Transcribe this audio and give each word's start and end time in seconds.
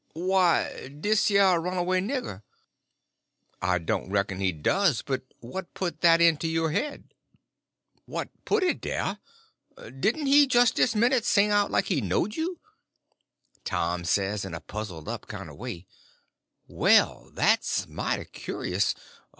"Why, 0.13 0.87
dis 0.87 1.29
yer 1.29 1.59
runaway 1.59 2.01
nigger." 2.01 2.41
"I 3.61 3.77
don't 3.77 4.09
reckon 4.09 4.39
he 4.39 4.51
does; 4.51 5.03
but 5.03 5.21
what 5.41 5.75
put 5.75 6.01
that 6.01 6.19
into 6.19 6.47
your 6.47 6.71
head?" 6.71 7.13
"What 8.07 8.29
put 8.43 8.63
it 8.63 8.81
dar? 8.81 9.19
Didn' 9.91 10.25
he 10.25 10.47
jis' 10.47 10.71
dis 10.71 10.95
minute 10.95 11.23
sing 11.23 11.51
out 11.51 11.69
like 11.69 11.85
he 11.85 12.01
knowed 12.01 12.35
you?" 12.35 12.59
Tom 13.63 14.03
says, 14.03 14.43
in 14.43 14.55
a 14.55 14.59
puzzled 14.59 15.07
up 15.07 15.27
kind 15.27 15.51
of 15.51 15.57
way: 15.57 15.85
"Well, 16.67 17.29
that's 17.31 17.87
mighty 17.87 18.25
curious. 18.25 18.95